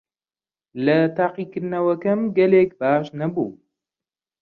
[0.85, 3.53] لە تاقیکردنەوەکەم گەلێک باش نەبووم.